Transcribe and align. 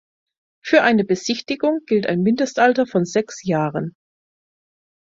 Für 0.65 0.81
eine 0.81 1.03
Besichtigung 1.05 1.81
gilt 1.85 2.07
ein 2.07 2.23
Mindestalter 2.23 2.87
von 2.87 3.05
sechs 3.05 3.43
Jahren. 3.43 3.95